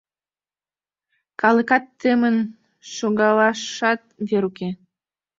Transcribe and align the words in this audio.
Калыкат 1.41 1.83
темын, 1.99 2.37
шогалашат 2.95 4.01
вер 4.27 4.43
уке. 4.49 4.69